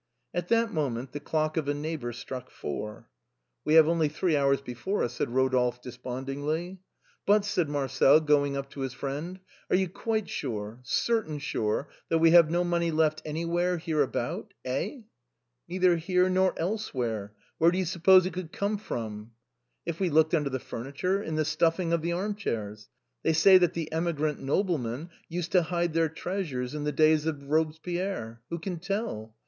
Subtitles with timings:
[0.33, 3.07] At that moment the clock of a neighbor struck four."
[3.63, 6.79] We have only three hours before us," said Rodolphe despondingly."
[7.27, 12.17] But," said Marcel, going up to his friend," are you quite sure, certain sure, that
[12.17, 14.55] we have no money left any where hereabout?
[14.65, 15.01] Eh?""
[15.69, 17.33] Neither here, nor elsewhere.
[17.59, 19.33] Where do you suppose it could come from?'"
[19.85, 22.89] If we looked under the furniture; in the stuffing of the arm chairs?
[23.21, 27.43] They say that the emigrant noblemen used to hide their treasures in the days of
[27.43, 28.41] Robespierre.
[28.49, 29.35] Who can tell?